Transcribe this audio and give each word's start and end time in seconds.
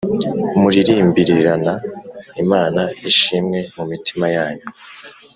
muririmbirirana 0.59 1.73
Imana 2.43 2.81
ishimwe 3.09 3.59
mu 3.75 3.83
mitima 3.91 4.25
yanyu 4.35 4.67